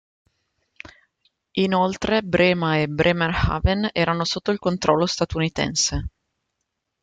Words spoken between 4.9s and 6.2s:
statunitense.